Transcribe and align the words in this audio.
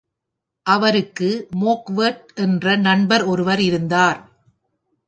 அவருக்கு 0.65 1.29
மோக்வெட் 1.61 2.25
என்ற 2.35 2.75
நண்பர் 2.75 3.23
ஒருவர் 3.23 3.59
இருந்தார். 3.59 4.19